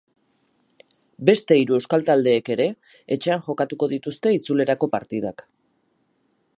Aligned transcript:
Beste 1.29 1.57
hiru 1.59 1.75
euskal 1.79 2.05
taldeek 2.09 2.49
ere 2.55 2.67
etxean 3.17 3.45
jokatuko 3.49 3.93
dituzte 3.93 4.35
itzulerako 4.39 4.93
partidak. 4.99 5.47